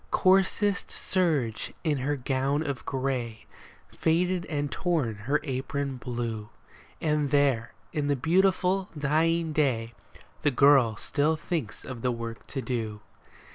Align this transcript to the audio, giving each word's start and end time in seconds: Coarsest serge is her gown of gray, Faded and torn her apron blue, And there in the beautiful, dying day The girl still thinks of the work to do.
Coarsest 0.09 0.89
serge 0.89 1.75
is 1.83 1.99
her 1.99 2.15
gown 2.15 2.63
of 2.65 2.87
gray, 2.87 3.45
Faded 3.89 4.47
and 4.47 4.71
torn 4.71 5.13
her 5.13 5.39
apron 5.43 5.97
blue, 5.97 6.49
And 6.99 7.29
there 7.29 7.73
in 7.93 8.07
the 8.07 8.15
beautiful, 8.15 8.89
dying 8.97 9.53
day 9.53 9.93
The 10.41 10.49
girl 10.49 10.95
still 10.97 11.35
thinks 11.35 11.85
of 11.85 12.01
the 12.01 12.11
work 12.11 12.47
to 12.47 12.63
do. 12.63 13.01